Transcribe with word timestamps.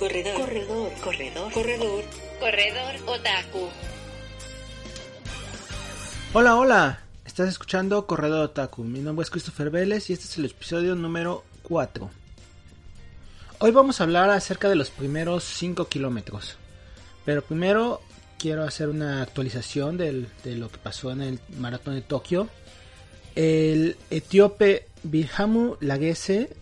Corredor, 0.00 0.34
corredor, 0.40 0.90
corredor, 1.04 1.52
corredor, 1.52 2.04
corredor 2.40 2.94
otaku. 3.06 3.68
Hola, 6.32 6.56
hola. 6.56 7.00
Estás 7.26 7.48
escuchando 7.50 8.06
Corredor 8.06 8.46
Otaku. 8.46 8.82
Mi 8.82 9.00
nombre 9.00 9.24
es 9.24 9.30
Christopher 9.30 9.68
Vélez 9.70 10.08
y 10.08 10.14
este 10.14 10.24
es 10.24 10.38
el 10.38 10.46
episodio 10.46 10.94
número 10.94 11.44
4. 11.64 12.10
Hoy 13.58 13.70
vamos 13.72 14.00
a 14.00 14.04
hablar 14.04 14.30
acerca 14.30 14.68
de 14.70 14.74
los 14.76 14.88
primeros 14.90 15.44
5 15.44 15.86
kilómetros. 15.88 16.56
Pero 17.26 17.42
primero 17.42 18.00
quiero 18.38 18.64
hacer 18.64 18.88
una 18.88 19.20
actualización 19.22 19.98
del- 19.98 20.28
de 20.44 20.56
lo 20.56 20.70
que 20.70 20.78
pasó 20.78 21.10
en 21.12 21.20
el 21.20 21.40
maratón 21.58 21.94
de 21.94 22.00
Tokio. 22.00 22.48
El 23.34 23.96
etíope 24.10 24.86
Birhamu 25.02 25.76
Lagese 25.80 26.56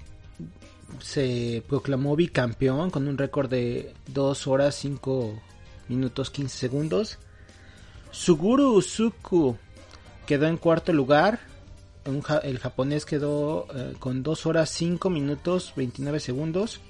se 1.00 1.62
proclamó 1.68 2.16
bicampeón 2.16 2.90
con 2.90 3.08
un 3.08 3.18
récord 3.18 3.48
de 3.50 3.94
2 4.08 4.46
horas 4.46 4.74
5 4.76 5.40
minutos 5.88 6.30
15 6.30 6.56
segundos. 6.56 7.18
Suguru 8.10 8.72
Usuku 8.74 9.56
quedó 10.26 10.46
en 10.46 10.56
cuarto 10.56 10.92
lugar. 10.92 11.40
Un 12.06 12.22
ja- 12.22 12.38
el 12.38 12.58
japonés 12.58 13.04
quedó 13.04 13.66
eh, 13.74 13.94
con 13.98 14.22
2 14.22 14.46
horas 14.46 14.70
5 14.70 15.10
minutos 15.10 15.72
29 15.76 16.20
segundos. 16.20 16.80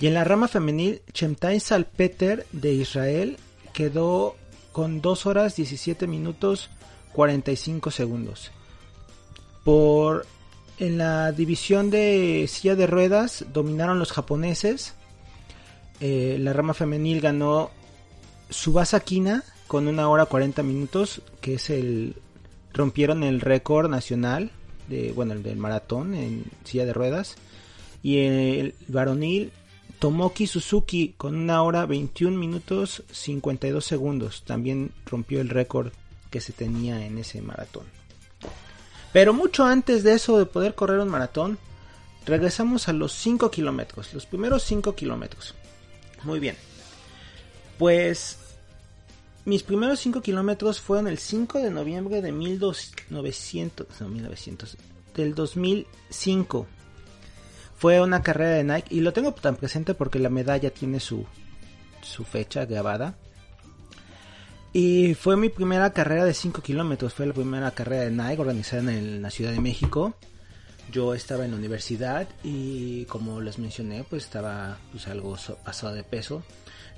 Y 0.00 0.08
en 0.08 0.14
la 0.14 0.24
rama 0.24 0.48
femenil, 0.48 1.00
Chemtai 1.12 1.58
Salpeter 1.60 2.46
de 2.52 2.72
Israel 2.74 3.38
quedó 3.72 4.36
con 4.72 5.00
2 5.00 5.26
horas 5.26 5.56
17 5.56 6.06
minutos 6.06 6.68
45 7.12 7.90
segundos. 7.90 8.50
Por 9.64 10.26
en 10.78 10.98
la 10.98 11.32
división 11.32 11.90
de 11.90 12.46
silla 12.48 12.76
de 12.76 12.86
ruedas 12.86 13.44
dominaron 13.52 13.98
los 13.98 14.12
japoneses. 14.12 14.94
Eh, 16.00 16.36
la 16.40 16.52
rama 16.52 16.74
femenil 16.74 17.20
ganó 17.20 17.70
Subasa 18.50 19.00
Kina 19.00 19.44
con 19.66 19.88
una 19.88 20.08
hora 20.08 20.26
40 20.26 20.62
minutos, 20.62 21.22
que 21.40 21.54
es 21.54 21.70
el 21.70 22.16
rompieron 22.72 23.22
el 23.22 23.40
récord 23.40 23.88
nacional 23.88 24.50
de 24.88 25.12
bueno 25.12 25.32
el 25.32 25.42
del 25.42 25.56
maratón 25.56 26.14
en 26.14 26.44
silla 26.64 26.84
de 26.84 26.92
ruedas 26.92 27.36
y 28.02 28.18
el 28.18 28.74
varonil 28.86 29.50
Tomoki 29.98 30.46
Suzuki 30.46 31.14
con 31.16 31.34
una 31.36 31.62
hora 31.62 31.86
21 31.86 32.36
minutos 32.36 33.02
52 33.10 33.82
segundos 33.82 34.42
también 34.44 34.92
rompió 35.06 35.40
el 35.40 35.48
récord 35.48 35.92
que 36.30 36.40
se 36.40 36.52
tenía 36.52 37.06
en 37.06 37.16
ese 37.18 37.40
maratón. 37.40 37.84
Pero 39.16 39.32
mucho 39.32 39.64
antes 39.64 40.02
de 40.02 40.12
eso 40.12 40.38
de 40.38 40.44
poder 40.44 40.74
correr 40.74 40.98
un 40.98 41.08
maratón, 41.08 41.56
regresamos 42.26 42.86
a 42.86 42.92
los 42.92 43.14
5 43.14 43.50
kilómetros, 43.50 44.12
los 44.12 44.26
primeros 44.26 44.62
5 44.64 44.94
kilómetros. 44.94 45.54
Muy 46.24 46.38
bien. 46.38 46.54
Pues 47.78 48.36
mis 49.46 49.62
primeros 49.62 50.00
5 50.00 50.20
kilómetros 50.20 50.82
fueron 50.82 51.08
el 51.08 51.16
5 51.16 51.60
de 51.60 51.70
noviembre 51.70 52.20
de 52.20 52.30
1900, 52.30 53.86
no, 54.02 54.08
1900, 54.10 54.76
del 55.14 55.34
2005. 55.34 56.66
Fue 57.74 58.02
una 58.02 58.22
carrera 58.22 58.50
de 58.50 58.64
Nike 58.64 58.96
y 58.96 59.00
lo 59.00 59.14
tengo 59.14 59.32
tan 59.32 59.56
presente 59.56 59.94
porque 59.94 60.18
la 60.18 60.28
medalla 60.28 60.68
tiene 60.68 61.00
su, 61.00 61.24
su 62.02 62.22
fecha 62.22 62.66
grabada. 62.66 63.16
Y 64.78 65.14
fue 65.14 65.38
mi 65.38 65.48
primera 65.48 65.90
carrera 65.94 66.26
de 66.26 66.34
5 66.34 66.60
kilómetros. 66.60 67.14
Fue 67.14 67.24
la 67.24 67.32
primera 67.32 67.70
carrera 67.70 68.02
de 68.02 68.10
Nike 68.10 68.42
organizada 68.42 68.92
en, 68.92 69.22
la 69.22 69.30
Ciudad 69.30 69.52
de 69.52 69.58
México. 69.58 70.14
Yo 70.92 71.14
estaba 71.14 71.46
en 71.46 71.52
la 71.52 71.56
universidad 71.56 72.28
y 72.44 73.06
como 73.06 73.40
les 73.40 73.58
mencioné, 73.58 74.04
pues 74.04 74.24
estaba 74.24 74.76
pues 74.92 75.08
algo 75.08 75.34
pasado 75.64 75.94
de 75.94 76.02
peso. 76.02 76.42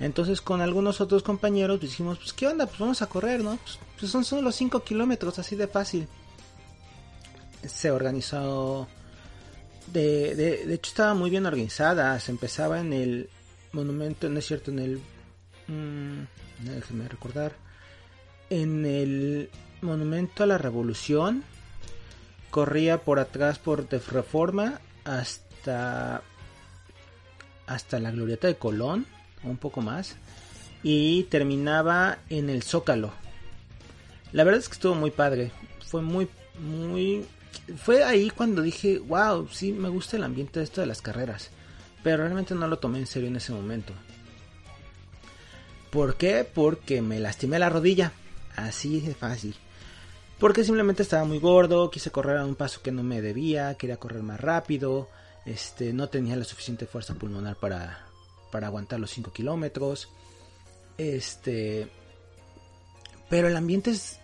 Entonces 0.01 0.41
con 0.41 0.59
algunos 0.59 0.99
otros 0.99 1.23
compañeros 1.23 1.79
pues, 1.79 1.91
dijimos, 1.91 2.17
pues 2.17 2.33
qué 2.33 2.47
onda, 2.47 2.65
pues 2.65 2.79
vamos 2.79 3.01
a 3.01 3.07
correr, 3.07 3.41
¿no? 3.41 3.55
Pues, 3.55 3.79
pues 3.97 4.11
son 4.11 4.25
solo 4.25 4.51
5 4.51 4.83
kilómetros, 4.83 5.39
así 5.39 5.55
de 5.55 5.67
fácil. 5.67 6.05
Se 7.65 7.91
organizó... 7.91 8.89
De, 9.87 10.35
de, 10.35 10.65
de 10.65 10.73
hecho 10.73 10.89
estaba 10.89 11.13
muy 11.13 11.29
bien 11.29 11.45
organizada. 11.45 12.19
Se 12.19 12.31
empezaba 12.31 12.81
en 12.81 12.91
el 12.91 13.29
monumento, 13.71 14.27
no 14.27 14.37
es 14.37 14.45
cierto, 14.45 14.69
en 14.69 14.79
el... 14.79 15.01
mm, 15.67 16.23
déjenme 16.75 17.07
recordar. 17.07 17.68
En 18.49 18.85
el 18.85 19.49
monumento 19.81 20.43
a 20.43 20.47
la 20.47 20.57
revolución. 20.57 21.43
Corría 22.49 23.03
por 23.03 23.19
atrás 23.19 23.59
por 23.59 23.87
Reforma 23.89 24.81
hasta... 25.03 26.23
Hasta 27.67 27.99
la 27.99 28.09
glorieta 28.09 28.47
de 28.47 28.55
Colón 28.55 29.05
un 29.43 29.57
poco 29.57 29.81
más 29.81 30.15
y 30.83 31.23
terminaba 31.23 32.19
en 32.29 32.49
el 32.49 32.63
Zócalo. 32.63 33.11
La 34.31 34.43
verdad 34.43 34.59
es 34.59 34.69
que 34.69 34.73
estuvo 34.73 34.95
muy 34.95 35.11
padre, 35.11 35.51
fue 35.85 36.01
muy 36.01 36.27
muy 36.59 37.25
fue 37.77 38.03
ahí 38.03 38.29
cuando 38.29 38.61
dije, 38.61 38.99
"Wow, 38.99 39.47
sí 39.49 39.71
me 39.71 39.89
gusta 39.89 40.17
el 40.17 40.23
ambiente 40.23 40.59
de 40.59 40.65
esto 40.65 40.81
de 40.81 40.87
las 40.87 41.01
carreras", 41.01 41.49
pero 42.03 42.23
realmente 42.23 42.55
no 42.55 42.67
lo 42.67 42.79
tomé 42.79 42.99
en 42.99 43.07
serio 43.07 43.27
en 43.29 43.35
ese 43.37 43.51
momento. 43.51 43.93
¿Por 45.89 46.15
qué? 46.15 46.47
Porque 46.51 47.01
me 47.01 47.19
lastimé 47.19 47.59
la 47.59 47.69
rodilla, 47.69 48.11
así 48.65 49.01
de 49.01 49.13
fácil. 49.13 49.55
Porque 50.39 50.63
simplemente 50.63 51.03
estaba 51.03 51.25
muy 51.25 51.39
gordo, 51.39 51.91
quise 51.91 52.11
correr 52.11 52.37
a 52.37 52.45
un 52.45 52.55
paso 52.55 52.81
que 52.81 52.91
no 52.91 53.03
me 53.03 53.21
debía, 53.21 53.75
quería 53.75 53.97
correr 53.97 54.23
más 54.23 54.39
rápido, 54.39 55.09
este, 55.45 55.91
no 55.93 56.07
tenía 56.07 56.35
la 56.37 56.45
suficiente 56.45 56.85
fuerza 56.85 57.15
pulmonar 57.15 57.57
para, 57.57 58.05
para 58.51 58.67
aguantar 58.67 58.99
los 58.99 59.11
5 59.11 59.31
kilómetros. 59.31 60.09
Este. 60.97 61.87
Pero 63.29 63.47
el 63.47 63.57
ambiente 63.57 63.91
es 63.91 64.19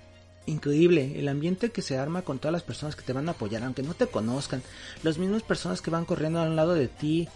increíble. 0.46 1.20
El 1.20 1.28
ambiente 1.28 1.72
que 1.72 1.82
se 1.82 1.98
arma 1.98 2.22
con 2.22 2.40
todas 2.40 2.54
las 2.54 2.64
personas 2.64 2.96
que 2.96 3.04
te 3.04 3.14
van 3.14 3.28
a 3.28 3.32
apoyar, 3.32 3.64
aunque 3.64 3.84
no 3.84 3.94
te 3.94 4.08
conozcan. 4.08 4.64
Las 5.04 5.18
mismas 5.18 5.44
personas 5.44 5.82
que 5.82 5.92
van 5.92 6.06
corriendo 6.06 6.40
al 6.40 6.56
lado 6.56 6.74
de 6.74 6.88
ti. 6.88 7.28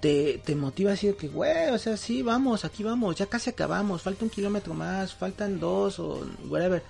Te, 0.00 0.40
motiva 0.54 0.92
así 0.92 1.08
de 1.08 1.16
que, 1.16 1.28
güey, 1.28 1.70
o 1.70 1.78
sea, 1.78 1.96
sí, 1.96 2.22
vamos, 2.22 2.64
aquí 2.64 2.84
vamos, 2.84 3.16
ya 3.16 3.26
casi 3.26 3.50
acabamos, 3.50 4.02
falta 4.02 4.24
un 4.24 4.30
kilómetro 4.30 4.74
más, 4.74 5.14
faltan 5.14 5.58
dos 5.58 5.98
o 5.98 6.24
whatever. 6.48 6.82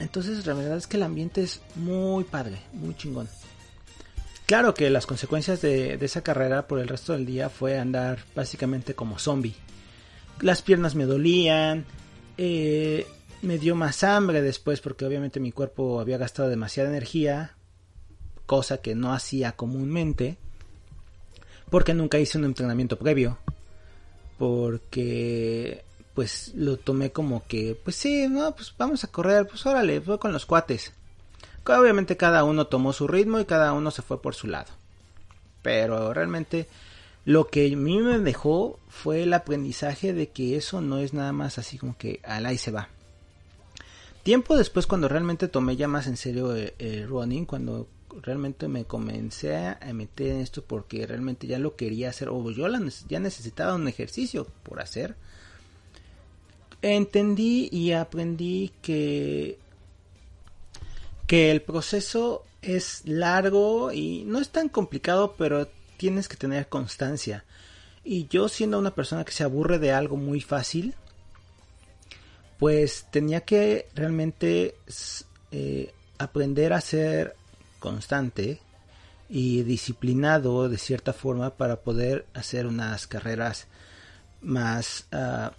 Entonces, 0.00 0.44
la 0.46 0.54
verdad 0.54 0.78
es 0.78 0.86
que 0.86 0.96
el 0.96 1.04
ambiente 1.04 1.42
es 1.42 1.60
muy 1.76 2.24
padre, 2.24 2.60
muy 2.72 2.96
chingón. 2.96 3.28
Claro 4.46 4.74
que 4.74 4.90
las 4.90 5.06
consecuencias 5.06 5.60
de, 5.60 5.96
de, 5.96 6.06
esa 6.06 6.22
carrera 6.22 6.66
por 6.66 6.80
el 6.80 6.88
resto 6.88 7.12
del 7.12 7.26
día 7.26 7.48
fue 7.48 7.78
andar 7.78 8.18
básicamente 8.34 8.94
como 8.94 9.18
zombie. 9.18 9.54
Las 10.40 10.62
piernas 10.62 10.96
me 10.96 11.04
dolían, 11.04 11.84
eh, 12.36 13.06
me 13.42 13.58
dio 13.58 13.74
más 13.74 14.02
hambre 14.02 14.42
después 14.42 14.80
porque 14.80 15.04
obviamente 15.04 15.40
mi 15.40 15.52
cuerpo 15.52 16.00
había 16.00 16.18
gastado 16.18 16.48
demasiada 16.48 16.88
energía, 16.88 17.56
cosa 18.46 18.78
que 18.78 18.94
no 18.94 19.12
hacía 19.12 19.52
comúnmente, 19.52 20.38
porque 21.70 21.94
nunca 21.94 22.18
hice 22.18 22.38
un 22.38 22.44
entrenamiento 22.44 22.98
previo, 22.98 23.38
porque 24.38 25.84
pues 26.14 26.52
lo 26.54 26.76
tomé 26.76 27.12
como 27.12 27.46
que, 27.46 27.78
pues 27.82 27.96
sí, 27.96 28.28
no, 28.28 28.54
pues 28.54 28.74
vamos 28.76 29.04
a 29.04 29.08
correr, 29.08 29.46
pues 29.46 29.64
órale, 29.64 30.00
fue 30.00 30.18
con 30.18 30.32
los 30.32 30.44
cuates. 30.44 30.92
Obviamente 31.64 32.16
cada 32.16 32.42
uno 32.42 32.66
tomó 32.66 32.92
su 32.92 33.06
ritmo 33.06 33.38
y 33.38 33.44
cada 33.44 33.72
uno 33.72 33.90
se 33.90 34.02
fue 34.02 34.20
por 34.20 34.34
su 34.34 34.48
lado. 34.48 34.72
Pero 35.62 36.12
realmente 36.12 36.68
lo 37.24 37.46
que 37.46 37.72
a 37.72 37.76
mí 37.76 38.00
me 38.00 38.18
dejó 38.18 38.78
fue 38.88 39.22
el 39.22 39.32
aprendizaje 39.32 40.12
de 40.12 40.30
que 40.30 40.56
eso 40.56 40.80
no 40.80 40.98
es 40.98 41.14
nada 41.14 41.32
más 41.32 41.58
así 41.58 41.78
como 41.78 41.96
que 41.96 42.20
al 42.24 42.46
ahí 42.46 42.58
se 42.58 42.72
va. 42.72 42.88
Tiempo 44.22 44.56
después 44.56 44.86
cuando 44.86 45.08
realmente 45.08 45.48
tomé 45.48 45.76
ya 45.76 45.86
más 45.86 46.06
en 46.06 46.16
serio 46.16 46.54
el, 46.54 46.74
el 46.78 47.08
running, 47.08 47.46
cuando 47.46 47.86
realmente 48.22 48.68
me 48.68 48.84
comencé 48.84 49.56
a 49.56 49.78
meter 49.92 50.28
en 50.28 50.40
esto 50.40 50.62
porque 50.62 51.06
realmente 51.06 51.46
ya 51.46 51.58
lo 51.58 51.76
quería 51.76 52.10
hacer 52.10 52.28
o 52.28 52.50
yo 52.50 52.66
ya 53.08 53.20
necesitaba 53.20 53.74
un 53.74 53.88
ejercicio 53.88 54.46
por 54.62 54.80
hacer. 54.80 55.16
Entendí 56.82 57.68
y 57.70 57.92
aprendí 57.92 58.72
que 58.82 59.58
que 61.26 61.52
el 61.52 61.62
proceso 61.62 62.44
es 62.60 63.02
largo 63.04 63.92
y 63.92 64.24
no 64.24 64.40
es 64.40 64.48
tan 64.48 64.68
complicado, 64.68 65.36
pero 65.38 65.68
tienes 65.96 66.26
que 66.26 66.36
tener 66.36 66.68
constancia. 66.68 67.44
Y 68.02 68.26
yo 68.26 68.48
siendo 68.48 68.80
una 68.80 68.94
persona 68.96 69.24
que 69.24 69.30
se 69.30 69.44
aburre 69.44 69.78
de 69.78 69.92
algo 69.92 70.16
muy 70.16 70.40
fácil, 70.40 70.94
pues 72.58 73.06
tenía 73.12 73.42
que 73.42 73.86
realmente 73.94 74.74
eh, 75.52 75.92
aprender 76.18 76.72
a 76.72 76.80
ser 76.80 77.36
constante 77.80 78.60
y 79.28 79.62
disciplinado 79.62 80.68
de 80.68 80.78
cierta 80.78 81.12
forma 81.12 81.50
para 81.56 81.80
poder 81.80 82.26
hacer 82.34 82.66
unas 82.66 83.06
carreras 83.06 83.66
más 84.42 85.06
uh, 85.12 85.50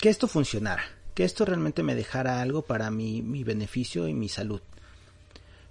que 0.00 0.08
esto 0.08 0.28
funcionara, 0.28 0.82
que 1.14 1.24
esto 1.24 1.44
realmente 1.44 1.82
me 1.82 1.94
dejara 1.94 2.40
algo 2.40 2.62
para 2.62 2.90
mi, 2.90 3.22
mi 3.22 3.44
beneficio 3.44 4.08
y 4.08 4.14
mi 4.14 4.28
salud. 4.28 4.60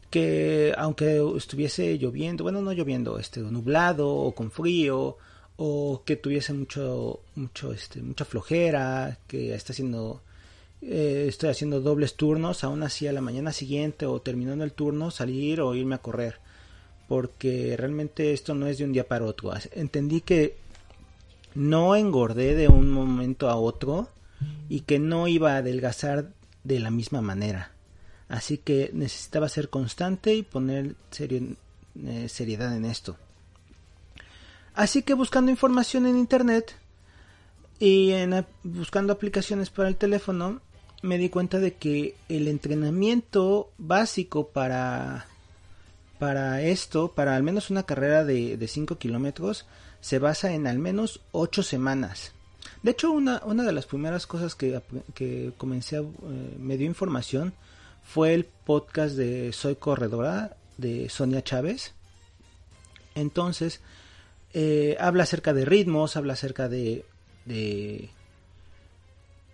Que 0.09 0.73
aunque 0.77 1.21
estuviese 1.37 1.97
lloviendo, 1.97 2.43
bueno, 2.43 2.61
no 2.61 2.73
lloviendo, 2.73 3.17
este, 3.17 3.39
nublado 3.39 4.09
o 4.09 4.33
con 4.33 4.51
frío, 4.51 5.17
o 5.55 6.03
que 6.05 6.15
tuviese 6.15 6.53
mucho, 6.53 7.21
mucho, 7.35 7.71
este, 7.71 8.01
mucha 8.01 8.25
flojera, 8.25 9.19
que 9.27 9.53
está 9.53 9.73
haciendo, 9.73 10.21
eh, 10.81 11.25
estoy 11.27 11.49
haciendo 11.49 11.79
dobles 11.79 12.15
turnos, 12.15 12.63
aún 12.63 12.83
así 12.83 13.07
a 13.07 13.13
la 13.13 13.21
mañana 13.21 13.51
siguiente 13.51 14.05
o 14.05 14.21
terminando 14.21 14.63
el 14.63 14.73
turno 14.73 15.11
salir 15.11 15.61
o 15.61 15.75
irme 15.75 15.95
a 15.95 15.99
correr, 15.99 16.39
porque 17.07 17.75
realmente 17.77 18.33
esto 18.33 18.55
no 18.55 18.67
es 18.67 18.77
de 18.77 18.85
un 18.85 18.93
día 18.93 19.07
para 19.07 19.25
otro. 19.25 19.53
Entendí 19.73 20.21
que 20.21 20.57
no 21.53 21.95
engordé 21.95 22.55
de 22.55 22.67
un 22.67 22.89
momento 22.89 23.49
a 23.49 23.55
otro 23.55 24.09
y 24.69 24.81
que 24.81 24.99
no 24.99 25.27
iba 25.27 25.53
a 25.53 25.57
adelgazar 25.57 26.31
de 26.63 26.79
la 26.79 26.91
misma 26.91 27.21
manera. 27.21 27.71
Así 28.27 28.57
que 28.57 28.89
necesitaba 28.93 29.49
ser 29.49 29.69
constante 29.69 30.33
y 30.33 30.41
poner 30.43 30.95
eh, 31.19 32.29
seriedad 32.29 32.75
en 32.75 32.85
esto. 32.85 33.17
Así 34.73 35.03
que 35.03 35.13
buscando 35.13 35.51
información 35.51 36.05
en 36.05 36.17
internet 36.17 36.75
y 37.77 38.11
en, 38.11 38.45
buscando 38.63 39.11
aplicaciones 39.11 39.69
para 39.69 39.89
el 39.89 39.97
teléfono, 39.97 40.61
me 41.01 41.17
di 41.17 41.29
cuenta 41.29 41.59
de 41.59 41.73
que 41.73 42.15
el 42.29 42.47
entrenamiento 42.47 43.69
básico 43.77 44.47
para, 44.47 45.25
para 46.19 46.61
esto, 46.61 47.09
para 47.09 47.35
al 47.35 47.43
menos 47.43 47.69
una 47.69 47.83
carrera 47.83 48.23
de, 48.23 48.57
de 48.57 48.67
5 48.67 48.97
kilómetros, 48.97 49.65
se 49.99 50.19
basa 50.19 50.53
en 50.53 50.67
al 50.67 50.79
menos 50.79 51.21
8 51.31 51.63
semanas. 51.63 52.33
De 52.83 52.91
hecho, 52.91 53.11
una, 53.11 53.41
una 53.45 53.63
de 53.63 53.71
las 53.71 53.85
primeras 53.85 54.25
cosas 54.25 54.55
que, 54.55 54.81
que 55.13 55.53
comencé 55.57 55.97
a, 55.97 56.01
eh, 56.01 56.57
me 56.59 56.77
dio 56.77 56.87
información 56.87 57.53
fue 58.03 58.33
el 58.33 58.45
podcast 58.45 59.15
de 59.15 59.53
Soy 59.53 59.75
Corredora 59.75 60.57
de 60.77 61.09
Sonia 61.09 61.43
Chávez. 61.43 61.93
Entonces, 63.13 63.81
eh, 64.53 64.97
habla 64.99 65.23
acerca 65.23 65.53
de 65.53 65.65
ritmos, 65.65 66.17
habla 66.17 66.33
acerca 66.33 66.67
de, 66.69 67.05
de, 67.45 68.09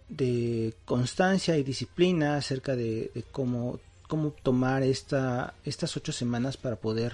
de 0.09 0.73
constancia 0.85 1.57
y 1.57 1.63
disciplina, 1.63 2.37
acerca 2.37 2.75
de, 2.75 3.11
cómo, 3.31 3.79
cómo 4.07 4.31
tomar 4.31 4.83
esta, 4.83 5.53
estas 5.65 5.95
ocho 5.97 6.11
semanas 6.11 6.57
para 6.57 6.77
poder 6.77 7.13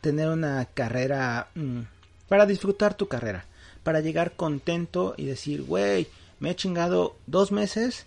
tener 0.00 0.28
una 0.28 0.64
carrera 0.66 1.50
mmm, 1.54 1.82
para 2.28 2.46
disfrutar 2.46 2.94
tu 2.94 3.08
carrera, 3.08 3.44
para 3.82 4.00
llegar 4.00 4.36
contento 4.36 5.14
y 5.18 5.26
decir, 5.26 5.62
güey, 5.62 6.08
me 6.40 6.50
he 6.50 6.56
chingado 6.56 7.16
dos 7.26 7.52
meses 7.52 8.06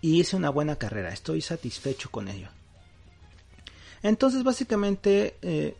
y 0.00 0.20
hice 0.20 0.36
una 0.36 0.50
buena 0.50 0.76
carrera, 0.76 1.12
estoy 1.12 1.40
satisfecho 1.40 2.10
con 2.10 2.28
ello. 2.28 2.48
Entonces, 4.02 4.44
básicamente, 4.44 5.36
eh, 5.42 5.76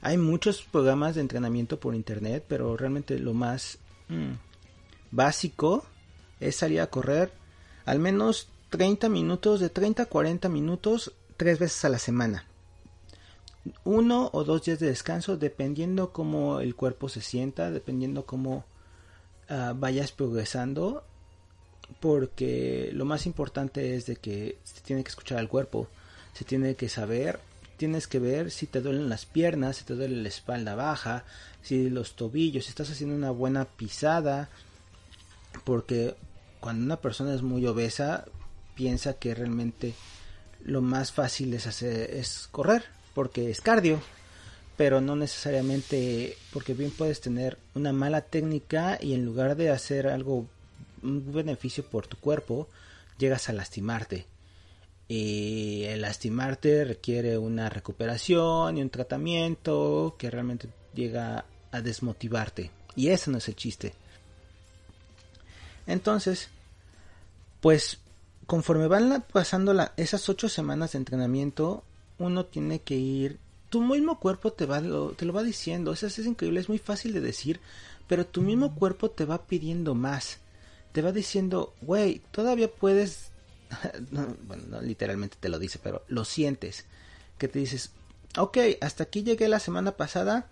hay 0.00 0.18
muchos 0.18 0.62
programas 0.62 1.14
de 1.14 1.20
entrenamiento 1.20 1.78
por 1.78 1.94
internet, 1.94 2.44
pero 2.48 2.76
realmente 2.76 3.18
lo 3.18 3.34
más 3.34 3.78
mmm, 4.08 4.32
básico 5.12 5.86
es 6.40 6.56
salir 6.56 6.80
a 6.80 6.88
correr 6.88 7.32
al 7.84 7.98
menos 7.98 8.48
30 8.68 9.08
minutos, 9.08 9.60
de 9.60 9.70
30 9.70 10.02
a 10.02 10.06
40 10.06 10.48
minutos, 10.50 11.12
tres 11.38 11.58
veces 11.58 11.84
a 11.86 11.88
la 11.88 11.98
semana. 11.98 12.44
Uno 13.84 14.28
o 14.32 14.44
dos 14.44 14.64
días 14.64 14.78
de 14.78 14.88
descanso 14.88 15.36
dependiendo 15.36 16.12
cómo 16.12 16.60
el 16.60 16.74
cuerpo 16.74 17.08
se 17.08 17.22
sienta, 17.22 17.70
dependiendo 17.70 18.26
cómo 18.26 18.66
uh, 19.48 19.74
vayas 19.74 20.12
progresando, 20.12 21.02
porque 22.00 22.90
lo 22.92 23.06
más 23.06 23.24
importante 23.24 23.94
es 23.94 24.04
de 24.04 24.16
que 24.16 24.58
se 24.64 24.82
tiene 24.82 25.02
que 25.02 25.10
escuchar 25.10 25.38
al 25.38 25.48
cuerpo, 25.48 25.88
se 26.34 26.44
tiene 26.44 26.74
que 26.74 26.90
saber, 26.90 27.40
tienes 27.78 28.06
que 28.06 28.18
ver 28.18 28.50
si 28.50 28.66
te 28.66 28.82
duelen 28.82 29.08
las 29.08 29.24
piernas, 29.24 29.78
si 29.78 29.84
te 29.84 29.94
duele 29.94 30.16
la 30.16 30.28
espalda 30.28 30.74
baja, 30.74 31.24
si 31.62 31.88
los 31.88 32.16
tobillos, 32.16 32.64
si 32.64 32.70
estás 32.70 32.90
haciendo 32.90 33.16
una 33.16 33.30
buena 33.30 33.64
pisada, 33.64 34.50
porque 35.64 36.14
cuando 36.60 36.84
una 36.84 37.00
persona 37.00 37.34
es 37.34 37.42
muy 37.42 37.66
obesa 37.66 38.24
piensa 38.74 39.14
que 39.14 39.34
realmente 39.34 39.94
lo 40.64 40.82
más 40.82 41.12
fácil 41.12 41.54
es 41.54 41.66
hacer 41.66 42.10
es 42.10 42.48
correr 42.50 42.84
porque 43.14 43.50
es 43.50 43.60
cardio, 43.60 44.00
pero 44.76 45.00
no 45.00 45.16
necesariamente 45.16 46.36
porque 46.52 46.74
bien 46.74 46.92
puedes 46.92 47.20
tener 47.20 47.58
una 47.74 47.92
mala 47.92 48.20
técnica 48.20 48.98
y 49.00 49.14
en 49.14 49.24
lugar 49.24 49.56
de 49.56 49.70
hacer 49.70 50.06
algo 50.06 50.46
un 51.02 51.32
beneficio 51.32 51.84
por 51.84 52.06
tu 52.06 52.16
cuerpo, 52.16 52.68
llegas 53.18 53.48
a 53.48 53.52
lastimarte. 53.52 54.26
Y 55.08 55.84
el 55.84 56.02
lastimarte 56.02 56.84
requiere 56.84 57.38
una 57.38 57.70
recuperación 57.70 58.76
y 58.76 58.82
un 58.82 58.90
tratamiento 58.90 60.16
que 60.18 60.30
realmente 60.30 60.68
llega 60.94 61.44
a 61.70 61.80
desmotivarte. 61.80 62.70
Y 62.94 63.08
ese 63.08 63.30
no 63.30 63.38
es 63.38 63.48
el 63.48 63.56
chiste. 63.56 63.94
Entonces, 65.88 66.48
pues 67.60 67.98
conforme 68.46 68.86
van 68.86 69.24
pasando 69.32 69.74
la, 69.74 69.92
esas 69.96 70.28
ocho 70.28 70.48
semanas 70.48 70.92
de 70.92 70.98
entrenamiento, 70.98 71.82
uno 72.18 72.46
tiene 72.46 72.80
que 72.80 72.94
ir 72.94 73.38
tu 73.68 73.82
mismo 73.82 74.20
cuerpo 74.20 74.52
te 74.52 74.64
va 74.64 74.80
lo, 74.80 75.10
te 75.10 75.26
lo 75.26 75.32
va 75.32 75.42
diciendo, 75.42 75.92
eso 75.92 76.06
es, 76.06 76.18
es 76.20 76.26
increíble, 76.26 76.60
es 76.60 76.68
muy 76.68 76.78
fácil 76.78 77.12
de 77.12 77.20
decir, 77.20 77.60
pero 78.06 78.24
tu 78.24 78.40
mismo 78.40 78.74
cuerpo 78.74 79.10
te 79.10 79.24
va 79.24 79.46
pidiendo 79.46 79.94
más. 79.94 80.38
Te 80.92 81.02
va 81.02 81.12
diciendo, 81.12 81.74
güey, 81.82 82.22
todavía 82.30 82.70
puedes 82.70 83.30
no, 84.10 84.34
bueno, 84.46 84.64
no 84.68 84.80
literalmente 84.80 85.36
te 85.38 85.48
lo 85.48 85.58
dice, 85.58 85.78
pero 85.82 86.02
lo 86.08 86.24
sientes. 86.24 86.84
Que 87.38 87.48
te 87.48 87.58
dices, 87.58 87.90
ok, 88.36 88.58
hasta 88.80 89.04
aquí 89.04 89.22
llegué 89.22 89.48
la 89.48 89.60
semana 89.60 89.92
pasada. 89.92 90.46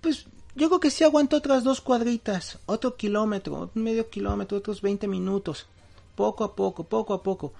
Pues 0.00 0.26
yo 0.54 0.68
creo 0.68 0.80
que 0.80 0.90
sí 0.90 1.04
aguanto 1.04 1.36
otras 1.36 1.64
dos 1.64 1.80
cuadritas, 1.80 2.58
otro 2.66 2.96
kilómetro, 2.96 3.70
medio 3.74 4.08
kilómetro, 4.08 4.58
otros 4.58 4.82
20 4.82 5.08
minutos. 5.08 5.66
Poco 6.14 6.44
a 6.44 6.54
poco, 6.54 6.84
poco 6.84 7.14
a 7.14 7.22
poco 7.22 7.52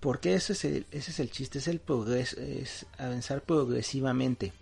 porque 0.00 0.34
ese 0.34 0.52
es 0.52 0.64
el, 0.64 0.86
ese 0.90 1.10
es 1.10 1.20
el 1.20 1.30
chiste, 1.30 1.58
es 1.58 1.68
el 1.68 1.80
progreso, 1.80 2.40
es 2.40 2.86
avanzar 2.98 3.42
progresivamente. 3.42 4.52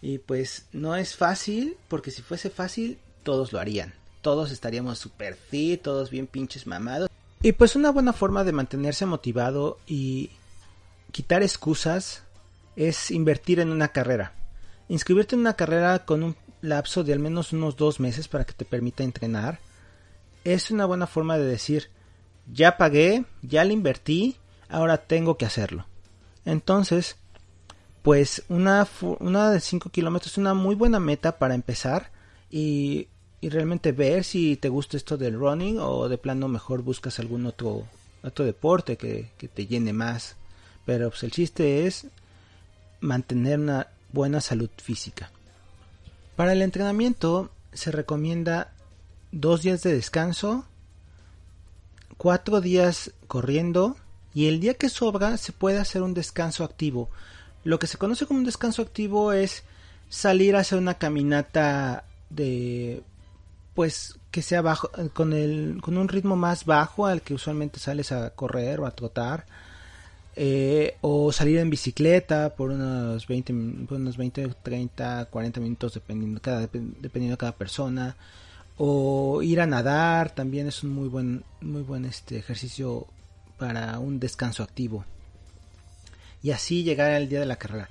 Y 0.00 0.18
pues 0.18 0.66
no 0.72 0.96
es 0.96 1.16
fácil, 1.16 1.76
porque 1.88 2.10
si 2.10 2.22
fuese 2.22 2.50
fácil, 2.50 2.98
todos 3.24 3.52
lo 3.52 3.58
harían. 3.58 3.94
Todos 4.22 4.50
estaríamos 4.50 4.98
super 4.98 5.36
fit, 5.36 5.82
todos 5.82 6.10
bien 6.10 6.26
pinches 6.26 6.66
mamados. 6.66 7.10
Y 7.42 7.52
pues 7.52 7.76
una 7.76 7.90
buena 7.90 8.12
forma 8.12 8.44
de 8.44 8.52
mantenerse 8.52 9.06
motivado 9.06 9.78
y 9.86 10.30
quitar 11.12 11.42
excusas 11.42 12.22
es 12.76 13.10
invertir 13.10 13.60
en 13.60 13.70
una 13.70 13.88
carrera. 13.88 14.34
Inscribirte 14.88 15.34
en 15.34 15.42
una 15.42 15.54
carrera 15.54 16.04
con 16.04 16.22
un 16.22 16.36
lapso 16.60 17.04
de 17.04 17.12
al 17.12 17.18
menos 17.18 17.52
unos 17.52 17.76
dos 17.76 18.00
meses 18.00 18.28
para 18.28 18.44
que 18.44 18.54
te 18.54 18.64
permita 18.64 19.04
entrenar 19.04 19.60
es 20.44 20.70
una 20.70 20.86
buena 20.86 21.06
forma 21.06 21.36
de 21.36 21.44
decir, 21.44 21.90
ya 22.52 22.76
pagué, 22.76 23.24
ya 23.42 23.64
le 23.64 23.74
invertí, 23.74 24.36
ahora 24.68 24.98
tengo 24.98 25.36
que 25.36 25.44
hacerlo. 25.44 25.86
Entonces, 26.44 27.16
pues 28.02 28.44
una, 28.48 28.88
una 29.20 29.50
de 29.50 29.60
5 29.60 29.90
kilómetros 29.90 30.32
es 30.32 30.38
una 30.38 30.54
muy 30.54 30.74
buena 30.74 31.00
meta 31.00 31.38
para 31.38 31.54
empezar 31.54 32.10
y, 32.50 33.08
y, 33.40 33.50
realmente 33.50 33.92
ver 33.92 34.24
si 34.24 34.56
te 34.56 34.70
gusta 34.70 34.96
esto 34.96 35.18
del 35.18 35.38
running 35.38 35.78
o 35.78 36.08
de 36.08 36.16
plano 36.16 36.48
mejor 36.48 36.82
buscas 36.82 37.18
algún 37.18 37.44
otro, 37.44 37.84
otro 38.22 38.46
deporte 38.46 38.96
que, 38.96 39.30
que 39.36 39.48
te 39.48 39.66
llene 39.66 39.92
más. 39.92 40.36
Pero 40.86 41.10
pues 41.10 41.22
el 41.24 41.32
chiste 41.32 41.86
es 41.86 42.06
mantener 43.00 43.58
una 43.58 43.88
buena 44.12 44.40
salud 44.40 44.70
física. 44.76 45.30
Para 46.36 46.52
el 46.52 46.62
entrenamiento 46.62 47.50
se 47.72 47.90
recomienda 47.90 48.72
dos 49.32 49.62
días 49.62 49.82
de 49.82 49.92
descanso 49.92 50.64
cuatro 52.18 52.60
días 52.60 53.12
corriendo 53.26 53.96
y 54.34 54.48
el 54.48 54.60
día 54.60 54.74
que 54.74 54.90
sobra 54.90 55.38
se 55.38 55.52
puede 55.52 55.78
hacer 55.78 56.02
un 56.02 56.12
descanso 56.12 56.64
activo. 56.64 57.08
Lo 57.64 57.78
que 57.78 57.86
se 57.86 57.96
conoce 57.96 58.26
como 58.26 58.40
un 58.40 58.44
descanso 58.44 58.82
activo 58.82 59.32
es 59.32 59.62
salir 60.10 60.54
a 60.54 60.60
hacer 60.60 60.78
una 60.78 60.94
caminata 60.94 62.04
de 62.28 63.02
pues 63.74 64.18
que 64.30 64.42
sea 64.42 64.60
bajo 64.60 64.90
con 65.14 65.32
el 65.32 65.78
con 65.80 65.96
un 65.96 66.08
ritmo 66.08 66.36
más 66.36 66.64
bajo 66.66 67.06
al 67.06 67.22
que 67.22 67.34
usualmente 67.34 67.78
sales 67.78 68.12
a 68.12 68.30
correr 68.30 68.80
o 68.80 68.86
a 68.86 68.90
trotar 68.90 69.46
Eh, 70.40 70.96
o 71.00 71.32
salir 71.32 71.58
en 71.58 71.68
bicicleta 71.68 72.54
por 72.54 72.70
unos 72.70 73.26
20, 73.26 73.52
unos 73.52 74.16
20, 74.16 74.54
30, 74.62 75.24
40 75.24 75.60
minutos 75.60 75.94
dependiendo 75.94 76.40
cada, 76.40 76.60
dependiendo 76.60 77.32
de 77.32 77.38
cada 77.38 77.56
persona. 77.56 78.14
O 78.76 79.42
ir 79.42 79.60
a 79.60 79.66
nadar 79.66 80.30
también 80.32 80.68
es 80.68 80.84
un 80.84 80.90
muy 80.90 81.08
buen, 81.08 81.42
muy 81.60 81.82
buen 81.82 82.04
este 82.04 82.38
ejercicio 82.38 83.08
para 83.58 83.98
un 83.98 84.20
descanso 84.20 84.62
activo. 84.62 85.04
Y 86.40 86.52
así 86.52 86.84
llegar 86.84 87.10
al 87.10 87.28
día 87.28 87.40
de 87.40 87.46
la 87.46 87.56
carrera. 87.56 87.88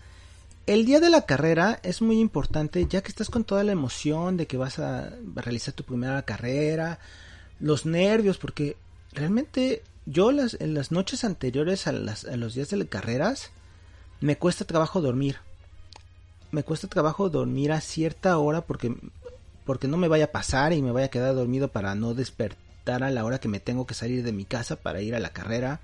El 0.68 0.86
día 0.86 1.02
de 1.02 1.10
la 1.10 1.26
carrera 1.26 1.82
es 1.84 2.02
muy 2.02 2.18
importante 2.18 2.86
ya 2.90 3.02
que 3.02 3.10
estás 3.10 3.30
con 3.30 3.44
toda 3.44 3.66
la 3.66 3.74
emoción 3.74 4.38
de 4.38 4.48
que 4.48 4.56
vas 4.56 4.80
a 4.80 5.12
realizar 5.36 5.74
tu 5.74 5.84
primera 5.84 6.22
carrera, 6.22 7.00
los 7.60 7.86
nervios, 7.86 8.38
porque 8.38 8.78
realmente 9.12 9.84
yo 10.08 10.32
las, 10.32 10.56
en 10.62 10.74
las 10.74 10.92
noches 10.92 11.26
anteriores 11.26 11.86
a, 11.86 11.92
las, 11.92 12.24
a 12.24 12.38
los 12.38 12.56
días 12.56 12.70
de 12.70 12.78
las 12.78 12.88
carreras 12.88 13.52
me 14.22 14.38
cuesta 14.38 14.66
trabajo 14.66 15.02
dormir. 15.02 15.38
Me 16.50 16.64
cuesta 16.64 16.88
trabajo 16.88 17.30
dormir 17.30 17.74
a 17.74 17.82
cierta 17.82 18.38
hora 18.38 18.62
porque, 18.62 18.96
porque 19.66 19.90
no 19.90 19.98
me 19.98 20.08
vaya 20.08 20.26
a 20.26 20.32
pasar 20.32 20.72
y 20.72 20.82
me 20.82 20.94
vaya 20.94 21.08
a 21.08 21.12
quedar 21.12 21.36
dormido 21.36 21.68
para 21.68 21.94
no 21.94 22.14
despertar 22.14 23.04
a 23.04 23.12
la 23.12 23.26
hora 23.26 23.40
que 23.40 23.50
me 23.50 23.60
tengo 23.60 23.86
que 23.86 23.94
salir 23.94 24.24
de 24.24 24.32
mi 24.32 24.46
casa 24.46 24.78
para 24.78 25.02
ir 25.02 25.14
a 25.14 25.20
la 25.20 25.32
carrera. 25.32 25.82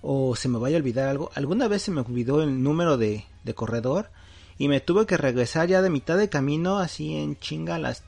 O 0.00 0.36
se 0.36 0.48
me 0.48 0.58
vaya 0.58 0.76
a 0.76 0.78
olvidar 0.80 1.08
algo. 1.08 1.32
Alguna 1.34 1.66
vez 1.66 1.82
se 1.82 1.90
me 1.90 2.02
olvidó 2.02 2.42
el 2.42 2.62
número 2.62 2.96
de, 2.96 3.24
de 3.42 3.54
corredor 3.54 4.10
y 4.58 4.68
me 4.68 4.80
tuve 4.80 5.06
que 5.06 5.16
regresar 5.16 5.66
ya 5.66 5.82
de 5.82 5.90
mitad 5.90 6.16
de 6.16 6.28
camino 6.28 6.78
así 6.78 7.16
en 7.16 7.36
chinga 7.40 7.74
a 7.74 7.80
las 7.80 8.04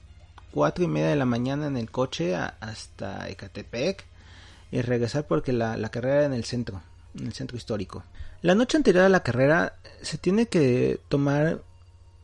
cuatro 0.53 0.85
y 0.85 0.89
media 0.89 1.09
de 1.09 1.17
la 1.17 1.25
mañana 1.25 1.67
en 1.67 1.77
el 1.77 1.91
coche 1.91 2.37
hasta 2.37 3.29
Ecatepec 3.29 4.08
y 4.71 4.83
regresar 4.83 5.27
porque 5.27 5.53
la, 5.53 5.77
carrera 5.89 6.17
era 6.17 6.27
en 6.27 6.33
el 6.33 6.45
centro, 6.45 6.83
en 7.19 7.27
el 7.27 7.33
centro 7.33 7.57
histórico. 7.57 8.05
La 8.43 8.55
noche 8.55 8.77
anterior 8.77 9.05
a 9.05 9.09
la 9.09 9.23
carrera 9.23 9.75
se 10.03 10.19
tiene 10.19 10.47
que 10.47 11.01
tomar 11.09 11.63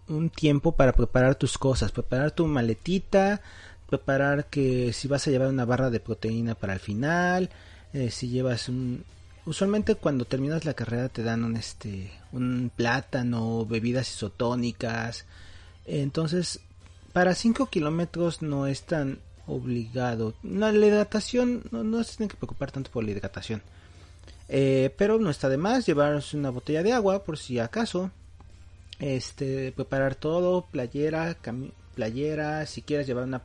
un 0.09 0.31
tiempo 0.31 0.73
para 0.73 0.93
preparar 0.93 1.35
tus 1.35 1.59
cosas, 1.59 1.93
preparar 1.93 2.33
tu 2.33 2.47
maletita, 2.47 3.41
preparar 3.89 4.47
que 4.47 4.93
si 4.93 5.09
vas 5.09 5.27
a 5.27 5.31
llevar 5.31 5.49
una 5.49 5.65
barra 5.65 5.91
de 5.91 6.01
proteína 6.01 6.55
para 6.55 6.75
el 6.75 6.81
final, 6.81 7.51
eh, 7.93 8.11
si 8.11 8.29
llevas 8.29 8.69
un 8.69 9.05
usualmente 9.47 9.95
cuando 9.95 10.25
terminas 10.25 10.65
la 10.65 10.75
carrera 10.75 11.09
te 11.09 11.23
dan 11.23 11.45
un 11.45 11.57
este 11.57 12.11
un 12.33 12.71
plátano, 12.75 13.67
bebidas 13.67 14.11
isotónicas. 14.11 15.25
Entonces, 15.87 16.61
para 17.13 17.35
5 17.35 17.67
kilómetros 17.67 18.43
no 18.43 18.67
es 18.67 18.83
tan 18.83 19.19
obligado. 19.47 20.35
la 20.43 20.73
hidratación, 20.73 21.63
no, 21.71 22.05
se 22.05 22.17
tiene 22.17 22.31
que 22.31 22.37
preocupar 22.37 22.71
tanto 22.71 22.91
por 22.91 23.05
la 23.05 23.11
hidratación. 23.11 23.63
Eh, 24.49 24.95
pero 24.99 25.19
no 25.19 25.31
está 25.31 25.49
de 25.49 25.57
más 25.57 25.87
llevarse 25.87 26.37
una 26.37 26.51
botella 26.51 26.83
de 26.83 26.93
agua 26.93 27.25
por 27.25 27.39
si 27.39 27.59
acaso. 27.59 28.11
Este, 28.99 29.73
preparar 29.73 30.15
todo, 30.15 30.67
playera, 30.67 31.37
playera, 31.95 32.67
si 32.67 32.83
quieres 32.83 33.07
llevar 33.07 33.25
una 33.25 33.43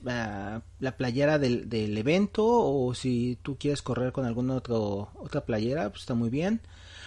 la 0.00 0.96
playera 0.96 1.40
del, 1.40 1.68
del, 1.68 1.98
evento 1.98 2.46
o 2.46 2.94
si 2.94 3.36
tú 3.42 3.56
quieres 3.58 3.82
correr 3.82 4.12
con 4.12 4.26
alguna 4.26 4.54
otro, 4.54 5.10
otra 5.16 5.40
playera, 5.40 5.90
pues 5.90 6.02
está 6.02 6.14
muy 6.14 6.30
bien. 6.30 6.60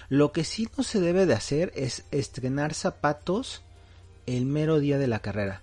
Lo 0.09 0.33
que 0.33 0.43
sí 0.43 0.67
no 0.77 0.83
se 0.83 0.99
debe 0.99 1.25
de 1.25 1.33
hacer 1.33 1.71
es 1.73 2.03
estrenar 2.11 2.73
zapatos 2.73 3.61
el 4.25 4.45
mero 4.45 4.79
día 4.79 4.97
de 4.97 5.07
la 5.07 5.19
carrera 5.19 5.61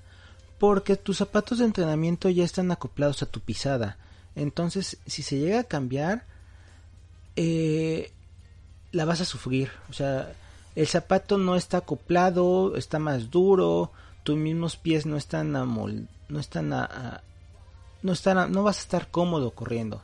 porque 0.58 0.96
tus 0.96 1.18
zapatos 1.18 1.58
de 1.58 1.64
entrenamiento 1.64 2.28
ya 2.28 2.44
están 2.44 2.70
acoplados 2.70 3.22
a 3.22 3.26
tu 3.26 3.40
pisada. 3.40 3.96
Entonces, 4.34 4.98
si 5.06 5.22
se 5.22 5.38
llega 5.38 5.60
a 5.60 5.64
cambiar, 5.64 6.24
eh, 7.36 8.12
la 8.92 9.04
vas 9.04 9.20
a 9.20 9.24
sufrir. 9.24 9.70
O 9.90 9.92
sea, 9.92 10.32
el 10.74 10.86
zapato 10.86 11.38
no 11.38 11.56
está 11.56 11.78
acoplado, 11.78 12.76
está 12.76 12.98
más 12.98 13.30
duro, 13.30 13.92
tus 14.22 14.36
mismos 14.36 14.76
pies 14.76 15.06
no 15.06 15.16
están 15.16 15.56
a 15.56 15.64
no 15.64 16.40
están 16.40 16.72
a, 16.72 17.22
no 18.02 18.12
están 18.12 18.52
no 18.52 18.62
vas 18.62 18.78
a 18.78 18.82
estar 18.82 19.10
cómodo 19.10 19.52
corriendo. 19.52 20.02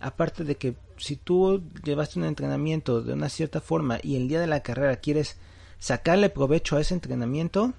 Aparte 0.00 0.44
de 0.44 0.56
que 0.56 0.76
si 0.96 1.16
tú 1.16 1.62
llevaste 1.82 2.18
un 2.18 2.26
entrenamiento 2.26 3.02
de 3.02 3.14
una 3.14 3.28
cierta 3.28 3.60
forma 3.60 3.98
y 4.02 4.16
el 4.16 4.28
día 4.28 4.40
de 4.40 4.46
la 4.46 4.60
carrera 4.60 4.96
quieres 4.96 5.36
sacarle 5.78 6.30
provecho 6.30 6.76
a 6.76 6.80
ese 6.80 6.94
entrenamiento, 6.94 7.72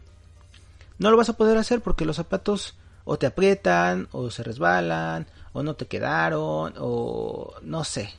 no 0.98 1.12
lo 1.12 1.18
vas 1.18 1.30
a 1.30 1.38
poder 1.38 1.58
hacer 1.58 1.82
porque 1.82 2.06
los 2.06 2.16
zapatos 2.16 2.76
o 3.04 3.18
te 3.18 3.28
aprietan, 3.28 4.08
o 4.12 4.32
se 4.32 4.44
resbalan, 4.44 5.28
o 5.54 5.64
no 5.64 5.76
te 5.76 5.86
quedaron, 5.86 6.74
o 6.78 7.54
no 7.62 7.84
sé, 7.84 8.10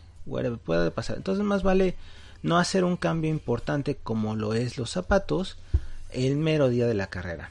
puede 0.65 0.91
pasar. 0.91 1.17
Entonces 1.17 1.45
más 1.45 1.63
vale 1.63 1.97
no 2.43 2.59
hacer 2.59 2.85
un 2.85 2.97
cambio 2.97 3.31
importante 3.31 3.97
como 3.97 4.37
lo 4.37 4.55
es 4.55 4.79
los 4.79 4.91
zapatos 4.91 5.57
el 6.11 6.37
mero 6.37 6.69
día 6.69 6.87
de 6.87 6.95
la 6.95 7.09
carrera. 7.09 7.51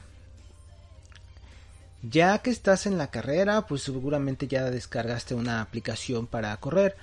Ya 2.02 2.38
que 2.38 2.50
estás 2.50 2.86
en 2.86 2.98
la 2.98 3.08
carrera, 3.08 3.66
pues 3.66 3.82
seguramente 3.82 4.46
ya 4.46 4.70
descargaste 4.70 5.34
una 5.34 5.60
aplicación 5.60 6.26
para 6.26 6.56
correr. 6.58 6.96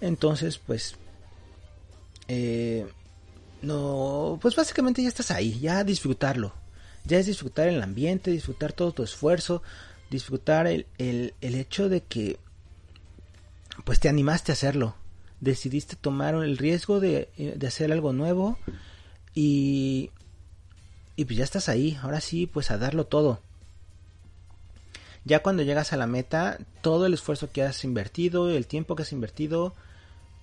Entonces, 0.00 0.58
pues, 0.58 0.94
eh, 2.28 2.86
no, 3.60 4.38
pues 4.40 4.54
básicamente 4.54 5.02
ya 5.02 5.08
estás 5.08 5.30
ahí, 5.30 5.58
ya 5.58 5.84
disfrutarlo 5.84 6.52
ya 7.06 7.18
es 7.18 7.26
disfrutar 7.26 7.68
el 7.68 7.82
ambiente, 7.82 8.30
disfrutar 8.30 8.72
todo 8.72 8.92
tu 8.92 9.02
esfuerzo, 9.02 9.62
disfrutar 10.10 10.66
el, 10.66 10.86
el, 10.98 11.32
hecho 11.40 11.88
de 11.88 12.02
que 12.02 12.38
pues 13.84 14.00
te 14.00 14.08
animaste 14.08 14.52
a 14.52 14.54
hacerlo, 14.54 14.96
decidiste 15.40 15.96
tomar 15.96 16.34
el 16.34 16.58
riesgo 16.58 17.00
de, 17.00 17.28
de 17.36 17.66
hacer 17.66 17.92
algo 17.92 18.12
nuevo 18.12 18.58
y, 19.34 20.10
y 21.14 21.24
pues 21.24 21.36
ya 21.36 21.44
estás 21.44 21.68
ahí, 21.68 21.98
ahora 22.02 22.20
sí 22.20 22.46
pues 22.46 22.70
a 22.70 22.78
darlo 22.78 23.06
todo. 23.06 23.40
Ya 25.24 25.42
cuando 25.42 25.64
llegas 25.64 25.92
a 25.92 25.96
la 25.96 26.06
meta, 26.06 26.58
todo 26.82 27.06
el 27.06 27.14
esfuerzo 27.14 27.50
que 27.50 27.62
has 27.62 27.82
invertido, 27.82 28.48
el 28.48 28.68
tiempo 28.68 28.94
que 28.94 29.02
has 29.02 29.12
invertido, 29.12 29.74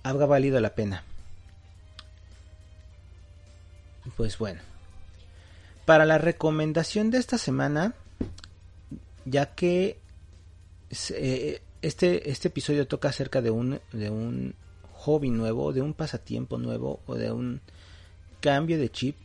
habrá 0.03 0.25
valido 0.25 0.59
la 0.59 0.75
pena. 0.75 1.05
Pues 4.17 4.37
bueno. 4.37 4.72
Para 5.85 6.05
la 6.05 6.17
recomendación 6.17 7.11
de 7.11 7.17
esta 7.17 7.37
semana, 7.37 7.93
ya 9.25 9.47
que 9.47 9.99
eh, 11.11 11.61
este, 11.81 12.29
este 12.29 12.47
episodio 12.47 12.87
toca 12.87 13.09
acerca 13.09 13.41
de 13.41 13.51
un, 13.51 13.79
de 13.91 14.09
un 14.09 14.55
hobby 14.93 15.29
nuevo, 15.29 15.73
de 15.73 15.81
un 15.81 15.93
pasatiempo 15.93 16.57
nuevo 16.57 17.01
o 17.05 17.15
de 17.15 17.31
un 17.31 17.59
cambio 18.39 18.77
de 18.77 18.89
chip, 18.89 19.17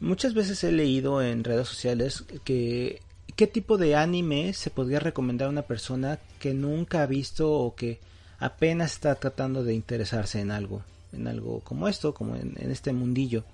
muchas 0.00 0.34
veces 0.34 0.62
he 0.64 0.72
leído 0.72 1.22
en 1.22 1.44
redes 1.44 1.68
sociales 1.68 2.24
que 2.44 3.00
qué 3.36 3.46
tipo 3.46 3.78
de 3.78 3.96
anime 3.96 4.52
se 4.52 4.70
podría 4.70 5.00
recomendar 5.00 5.46
a 5.46 5.50
una 5.50 5.62
persona 5.62 6.18
que 6.38 6.52
nunca 6.52 7.02
ha 7.02 7.06
visto 7.06 7.50
o 7.50 7.74
que 7.74 8.00
apenas 8.38 8.92
está 8.92 9.14
tratando 9.14 9.64
de 9.64 9.72
interesarse 9.72 10.40
en 10.40 10.50
algo, 10.50 10.82
en 11.12 11.26
algo 11.26 11.60
como 11.60 11.88
esto, 11.88 12.12
como 12.12 12.36
en, 12.36 12.54
en 12.58 12.70
este 12.70 12.92
mundillo. 12.92 13.44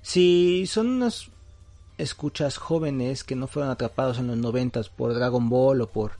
Si 0.00 0.66
son 0.66 0.86
unos 0.86 1.30
escuchas 1.98 2.56
jóvenes 2.56 3.24
que 3.24 3.34
no 3.34 3.48
fueron 3.48 3.70
atrapados 3.70 4.18
en 4.18 4.28
los 4.28 4.36
noventas 4.36 4.88
por 4.88 5.12
Dragon 5.14 5.48
Ball 5.48 5.82
o 5.82 5.90
por 5.90 6.12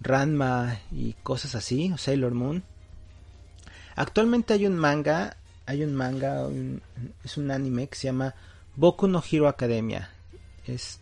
Ranma 0.00 0.78
y 0.92 1.14
cosas 1.14 1.54
así, 1.54 1.92
o 1.92 1.98
Sailor 1.98 2.32
Moon. 2.32 2.62
Actualmente 3.96 4.54
hay 4.54 4.66
un 4.66 4.76
manga, 4.76 5.36
hay 5.66 5.82
un 5.82 5.94
manga, 5.94 6.46
es 7.24 7.36
un 7.36 7.50
anime 7.50 7.88
que 7.88 7.96
se 7.96 8.08
llama 8.08 8.34
Boku 8.76 9.08
no 9.08 9.22
Hero 9.28 9.48
Academia. 9.48 10.10
Es, 10.66 11.00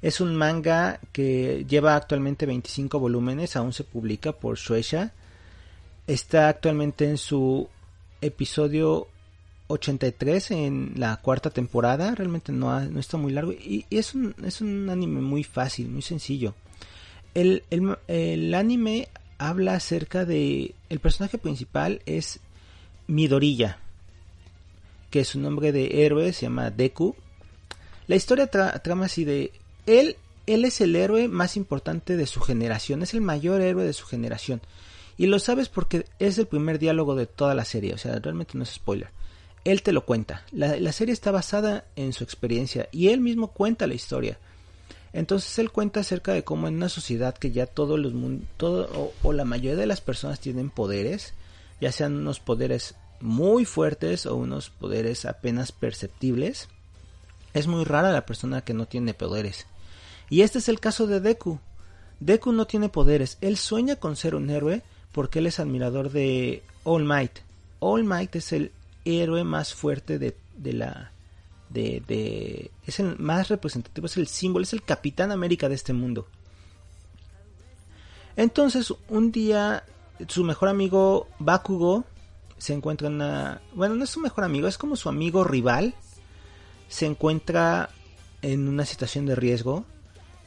es 0.00 0.20
un 0.20 0.34
manga 0.34 1.00
que 1.12 1.66
lleva 1.68 1.96
actualmente 1.96 2.46
25 2.46 2.98
volúmenes, 2.98 3.56
aún 3.56 3.72
se 3.72 3.84
publica 3.84 4.32
por 4.32 4.56
Shueisha. 4.56 5.12
Está 6.06 6.48
actualmente 6.48 7.04
en 7.04 7.18
su 7.18 7.68
episodio 8.20 9.08
83 9.68 10.50
en 10.50 10.92
la 10.96 11.18
cuarta 11.18 11.50
temporada, 11.50 12.14
realmente 12.14 12.52
no, 12.52 12.80
no 12.80 12.98
está 12.98 13.16
muy 13.16 13.32
largo 13.32 13.52
y, 13.52 13.86
es, 13.90 14.14
un, 14.14 14.34
es 14.44 14.60
un 14.60 14.88
anime 14.90 15.20
muy 15.20 15.44
fácil, 15.44 15.88
muy 15.88 16.02
sencillo. 16.02 16.54
El, 17.34 17.62
el, 17.70 18.54
anime 18.54 19.08
habla 19.36 19.74
acerca 19.74 20.24
de... 20.24 20.74
El 20.88 20.98
personaje 20.98 21.38
principal 21.38 22.00
es 22.06 22.40
Midorilla, 23.06 23.78
que 25.10 25.24
su 25.24 25.38
nombre 25.38 25.70
de 25.70 26.04
héroe 26.04 26.32
se 26.32 26.46
llama 26.46 26.70
Deku. 26.70 27.14
La 28.06 28.16
historia 28.16 28.48
trama 28.48 29.04
así 29.04 29.24
de... 29.24 29.52
Él, 29.86 30.16
él 30.46 30.64
es 30.64 30.80
el 30.80 30.96
héroe 30.96 31.28
más 31.28 31.56
importante 31.56 32.16
de 32.16 32.26
su 32.26 32.40
generación, 32.40 33.02
es 33.02 33.12
el 33.12 33.20
mayor 33.20 33.60
héroe 33.60 33.84
de 33.84 33.92
su 33.92 34.06
generación. 34.06 34.62
Y 35.18 35.26
lo 35.26 35.38
sabes 35.38 35.68
porque 35.68 36.06
es 36.18 36.38
el 36.38 36.46
primer 36.46 36.78
diálogo 36.78 37.14
de 37.14 37.26
toda 37.26 37.54
la 37.54 37.66
serie, 37.66 37.92
o 37.92 37.98
sea, 37.98 38.18
realmente 38.18 38.56
no 38.56 38.64
es 38.64 38.70
spoiler 38.70 39.10
él 39.64 39.82
te 39.82 39.92
lo 39.92 40.04
cuenta. 40.04 40.44
La, 40.52 40.92
serie 40.92 41.12
está 41.12 41.30
basada 41.30 41.84
en 41.96 42.12
su 42.12 42.24
experiencia 42.24 42.88
y 42.92 43.08
él 43.08 43.20
mismo 43.20 43.48
cuenta 43.48 43.86
la 43.86 43.94
historia. 43.94 44.38
Entonces 45.12 45.58
él 45.58 45.70
cuenta 45.70 46.00
acerca 46.00 46.32
de 46.32 46.44
cómo 46.44 46.68
en 46.68 46.76
una 46.76 46.88
sociedad 46.88 47.36
que 47.36 47.50
ya 47.50 47.66
todos 47.66 47.98
los 47.98 48.12
todo 48.56 49.12
o, 49.22 49.32
la 49.32 49.44
mayoría 49.44 49.76
de 49.76 49.86
las 49.86 50.00
personas 50.00 50.40
tienen 50.40 50.70
poderes, 50.70 51.34
ya 51.80 51.92
sean 51.92 52.16
unos 52.16 52.40
poderes 52.40 52.94
muy 53.20 53.64
fuertes 53.64 54.26
o 54.26 54.36
unos 54.36 54.70
poderes 54.70 55.24
apenas 55.24 55.72
perceptibles. 55.72 56.68
Es 57.54 57.66
muy 57.66 57.84
rara 57.84 58.12
la 58.12 58.26
persona 58.26 58.60
que 58.62 58.74
no 58.74 58.86
tiene 58.86 59.14
poderes. 59.14 59.66
Y 60.30 60.42
este 60.42 60.58
es 60.58 60.68
el 60.68 60.78
caso 60.78 61.06
de 61.06 61.20
Deku. 61.20 61.58
Deku 62.20 62.52
no 62.52 62.66
tiene 62.66 62.88
poderes, 62.88 63.38
él 63.40 63.56
sueña 63.56 63.96
con 63.96 64.16
ser 64.16 64.34
un 64.34 64.50
héroe 64.50 64.82
porque 65.12 65.38
él 65.38 65.46
es 65.46 65.58
admirador 65.58 66.10
de 66.10 66.62
All 66.84 67.04
Might. 67.04 67.40
All 67.80 68.04
Might 68.04 68.36
es 68.36 68.52
el 68.52 68.72
héroe 69.04 69.44
más 69.44 69.74
fuerte 69.74 70.18
de, 70.18 70.36
de 70.56 70.72
la... 70.72 71.12
De, 71.70 72.02
de, 72.08 72.70
es 72.86 72.98
el 72.98 73.18
más 73.18 73.48
representativo, 73.48 74.06
es 74.06 74.16
el 74.16 74.26
símbolo, 74.26 74.62
es 74.62 74.72
el 74.72 74.82
Capitán 74.82 75.30
América 75.32 75.68
de 75.68 75.74
este 75.74 75.92
mundo. 75.92 76.26
Entonces, 78.36 78.94
un 79.08 79.32
día, 79.32 79.84
su 80.28 80.44
mejor 80.44 80.70
amigo 80.70 81.28
Bakugo 81.38 82.04
se 82.56 82.72
encuentra 82.72 83.08
en 83.08 83.14
una... 83.14 83.60
Bueno, 83.74 83.96
no 83.96 84.04
es 84.04 84.10
su 84.10 84.20
mejor 84.20 84.44
amigo, 84.44 84.66
es 84.66 84.78
como 84.78 84.96
su 84.96 85.08
amigo 85.10 85.44
rival. 85.44 85.94
Se 86.88 87.04
encuentra 87.04 87.90
en 88.42 88.68
una 88.68 88.84
situación 88.84 89.26
de 89.26 89.34
riesgo 89.34 89.84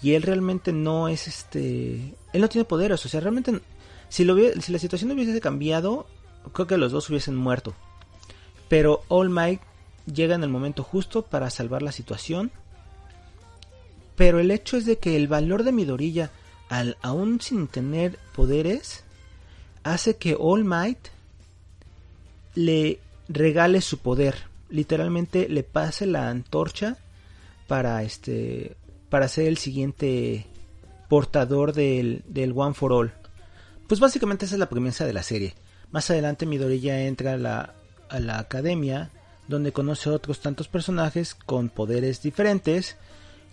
y 0.01 0.13
él 0.13 0.23
realmente 0.23 0.71
no 0.71 1.07
es 1.07 1.27
este 1.27 2.15
él 2.33 2.41
no 2.41 2.49
tiene 2.49 2.65
poderes 2.65 3.05
o 3.05 3.09
sea 3.09 3.19
realmente 3.19 3.59
si 4.09 4.23
lo 4.23 4.35
si 4.61 4.71
la 4.71 4.79
situación 4.79 5.11
hubiese 5.11 5.39
cambiado 5.41 6.07
creo 6.53 6.67
que 6.67 6.77
los 6.77 6.91
dos 6.91 7.09
hubiesen 7.09 7.35
muerto 7.35 7.73
pero 8.71 9.03
All 9.09 9.29
Might 9.29 9.59
llega 10.05 10.33
en 10.33 10.43
el 10.43 10.49
momento 10.49 10.81
justo 10.81 11.23
para 11.23 11.49
salvar 11.49 11.81
la 11.81 11.91
situación 11.91 12.51
pero 14.15 14.39
el 14.39 14.49
hecho 14.49 14.77
es 14.77 14.85
de 14.85 14.97
que 14.97 15.17
el 15.17 15.27
valor 15.27 15.63
de 15.63 15.73
Midorilla 15.73 16.31
al 16.69 16.95
aún 17.01 17.41
sin 17.41 17.67
tener 17.67 18.17
poderes 18.33 19.03
hace 19.83 20.15
que 20.15 20.37
All 20.39 20.63
Might 20.63 21.09
le 22.55 23.01
regale 23.27 23.81
su 23.81 23.97
poder 23.97 24.35
literalmente 24.69 25.49
le 25.49 25.63
pase 25.63 26.05
la 26.05 26.29
antorcha 26.29 26.95
para 27.67 28.01
este 28.03 28.77
para 29.09 29.27
ser 29.27 29.47
el 29.47 29.57
siguiente 29.57 30.45
portador 31.09 31.73
del, 31.73 32.23
One 32.55 32.73
for 32.73 32.93
All. 32.93 33.13
Pues 33.89 33.99
básicamente 33.99 34.45
esa 34.45 34.55
es 34.55 34.59
la 34.59 34.69
premisa 34.69 35.05
de 35.05 35.11
la 35.11 35.23
serie. 35.23 35.55
Más 35.91 36.09
adelante 36.09 36.45
Midoriya 36.45 37.01
entra 37.01 37.33
a 37.33 37.37
la, 37.37 37.73
a 38.11 38.19
la 38.19 38.39
academia 38.39 39.09
donde 39.47 39.73
conoce 39.73 40.09
a 40.09 40.13
otros 40.13 40.39
tantos 40.39 40.67
personajes 40.67 41.33
con 41.35 41.69
poderes 41.69 42.21
diferentes 42.21 42.97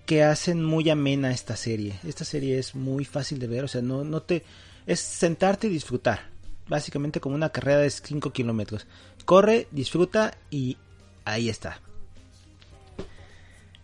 que 0.07 0.23
hacen 0.23 0.65
muy 0.65 0.89
amena 0.91 1.33
esta 1.33 1.57
serie. 1.57 1.99
Esta 2.07 2.25
serie 2.25 2.59
es 2.59 2.75
muy 2.75 3.05
fácil 3.05 3.39
de 3.39 3.47
ver, 3.47 3.65
o 3.65 3.69
sea, 3.69 3.83
no, 3.83 4.05
no 4.05 4.23
te... 4.23 4.45
es 4.87 5.01
sentarte 5.01 5.67
y 5.67 5.71
disfrutar. 5.71 6.31
Básicamente 6.67 7.21
como 7.21 7.35
una 7.35 7.51
carrera 7.51 7.79
de 7.79 7.91
5 7.91 8.33
kilómetros. 8.33 8.87
Corre, 9.25 9.69
disfruta 9.71 10.37
y 10.51 10.77
ahí 11.25 11.49
está. 11.49 11.81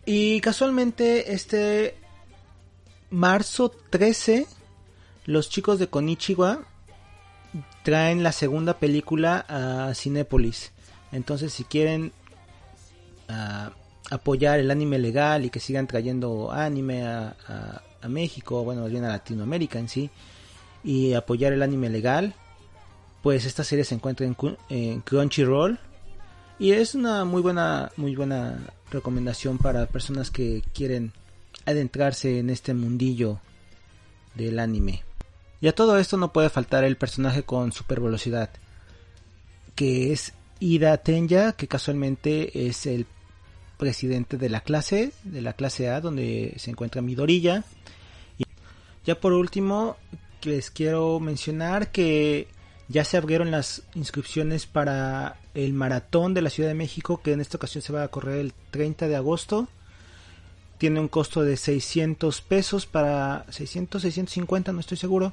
Y 0.07 0.41
casualmente 0.41 1.33
este 1.33 1.97
marzo 3.11 3.71
13 3.91 4.47
los 5.25 5.49
chicos 5.49 5.79
de 5.79 5.89
Konichiwa 5.89 6.67
traen 7.83 8.23
la 8.23 8.33
segunda 8.33 8.79
película 8.79 9.45
a 9.49 9.95
Cinépolis. 9.95 10.73
Entonces 11.13 11.53
si 11.53 11.65
quieren 11.65 12.13
ah, 13.29 13.71
apoyar 14.11 14.59
el 14.59 14.71
anime 14.71 14.99
legal 14.99 15.45
y 15.45 15.51
que 15.51 15.61
sigan 15.61 15.87
trayendo 15.87 16.53
anime 16.53 17.05
a, 17.07 17.35
México, 18.07 18.63
bueno, 18.65 18.83
más 18.83 18.91
bien 18.91 19.05
a 19.05 19.09
Latinoamérica 19.09 19.79
en 19.79 19.89
sí, 19.89 20.11
y 20.83 21.15
apoyar 21.15 21.55
el 21.55 21.63
anime 21.63 21.89
legal, 21.89 22.35
pues 23.23 23.47
esta 23.47 23.65
serie 23.65 23.83
se 23.83 23.95
encuentra 23.95 24.27
en, 24.27 24.37
en 24.69 25.01
Crunchyroll 25.01 25.79
y 26.59 26.73
es 26.73 26.95
una 26.95 27.25
muy 27.25 27.41
buena, 27.41 27.91
muy 27.97 28.15
buena 28.15 28.59
recomendación 28.91 29.57
para 29.57 29.87
personas 29.87 30.31
que 30.31 30.63
quieren 30.75 31.13
adentrarse 31.65 32.39
en 32.39 32.51
este 32.51 32.75
mundillo 32.75 33.41
del 34.35 34.59
anime. 34.59 35.03
Y 35.61 35.69
a 35.69 35.75
todo 35.75 35.99
esto 35.99 36.17
no 36.17 36.33
puede 36.33 36.51
faltar 36.51 36.85
el 36.85 36.97
personaje 36.97 37.43
con 37.43 37.73
super 37.73 38.01
velocidad, 38.01 38.51
que 39.75 40.13
es 40.13 40.35
Ida 40.61 40.97
Tenya, 40.99 41.53
que 41.53 41.69
casualmente 41.69 42.67
es 42.69 42.87
el 42.87 43.07
presidente 43.77 44.37
de 44.37 44.49
la 44.49 44.61
clase, 44.61 45.13
de 45.25 45.43
la 45.43 45.55
clase 45.55 45.89
A, 45.89 46.01
donde 46.01 46.55
se 46.59 46.71
encuentra 46.71 47.03
Midorilla. 47.03 47.65
Y 48.39 48.45
ya 49.05 49.21
por 49.21 49.33
último, 49.33 49.97
les 50.43 50.71
quiero 50.71 51.21
mencionar 51.21 51.91
que 51.91 52.49
ya 52.89 53.05
se 53.05 53.17
abrieron 53.17 53.51
las 53.51 53.83
inscripciones 53.95 54.67
para 54.67 55.39
el 55.55 55.73
maratón 55.73 56.35
de 56.35 56.43
la 56.43 56.51
Ciudad 56.51 56.69
de 56.69 56.75
México, 56.75 57.21
que 57.23 57.33
en 57.33 57.41
esta 57.41 57.57
ocasión 57.57 57.83
se 57.83 57.93
va 57.93 58.03
a 58.03 58.09
correr 58.09 58.39
el 58.39 58.53
30 58.71 59.09
de 59.09 59.17
agosto. 59.17 59.69
Tiene 60.85 61.01
un 61.01 61.09
costo 61.09 61.43
de 61.43 61.57
600 61.57 62.43
pesos 62.43 62.85
para 62.85 63.47
600, 63.49 64.03
650, 64.03 64.71
no 64.71 64.81
estoy 64.81 64.99
seguro, 64.99 65.33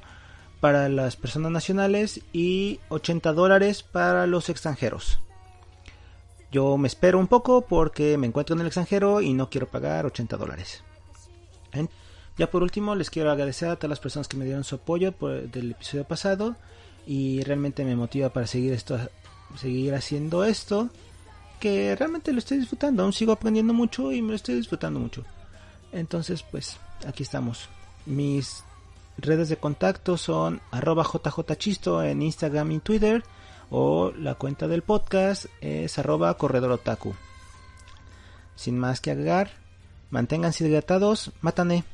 para 0.60 0.88
las 0.88 1.16
personas 1.16 1.52
nacionales 1.52 2.22
y 2.32 2.80
80 2.88 3.34
dólares 3.34 3.82
para 3.82 4.26
los 4.26 4.48
extranjeros. 4.48 5.18
Yo 6.50 6.78
me 6.78 6.88
espero 6.88 7.18
un 7.18 7.26
poco 7.26 7.66
porque 7.66 8.16
me 8.16 8.26
encuentro 8.26 8.54
en 8.54 8.60
el 8.60 8.68
extranjero 8.68 9.20
y 9.20 9.34
no 9.34 9.50
quiero 9.50 9.66
pagar 9.68 10.06
80 10.06 10.38
dólares. 10.38 10.84
Ya 12.38 12.50
por 12.50 12.62
último 12.62 12.94
les 12.94 13.10
quiero 13.10 13.30
agradecer 13.30 13.68
a 13.68 13.76
todas 13.76 13.90
las 13.90 14.00
personas 14.00 14.28
que 14.28 14.38
me 14.38 14.46
dieron 14.46 14.64
su 14.64 14.76
apoyo 14.76 15.12
del 15.20 15.72
episodio 15.72 16.04
pasado 16.04 16.56
y 17.06 17.42
realmente 17.42 17.84
me 17.84 17.94
motiva 17.94 18.30
para 18.30 18.46
seguir 18.46 18.72
esto 18.72 18.98
seguir 19.58 19.94
haciendo 19.94 20.44
esto 20.44 20.88
que 21.60 21.94
realmente 21.94 22.32
lo 22.32 22.38
estoy 22.38 22.56
disfrutando 22.56 23.02
aún 23.02 23.12
sigo 23.12 23.32
aprendiendo 23.32 23.74
mucho 23.74 24.12
y 24.12 24.22
me 24.22 24.30
lo 24.30 24.36
estoy 24.36 24.54
disfrutando 24.54 24.98
mucho 24.98 25.26
entonces 25.92 26.42
pues 26.42 26.78
aquí 27.06 27.22
estamos. 27.22 27.68
Mis 28.06 28.64
redes 29.18 29.48
de 29.48 29.56
contacto 29.56 30.16
son 30.16 30.60
arroba 30.70 31.04
jjchisto 31.04 32.02
en 32.02 32.22
instagram 32.22 32.72
y 32.72 32.78
twitter 32.80 33.22
o 33.70 34.10
la 34.12 34.34
cuenta 34.34 34.68
del 34.68 34.82
podcast 34.82 35.46
es 35.60 35.98
arroba 35.98 36.36
corredor 36.36 36.80
sin 38.56 38.78
más 38.78 39.00
que 39.00 39.10
agregar 39.10 39.62
manténganse 40.12 40.64
hidratados. 40.64 41.32
Matane 41.40 41.84